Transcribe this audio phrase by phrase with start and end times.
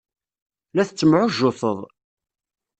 [0.75, 1.79] La tettemɛujjuteḍ.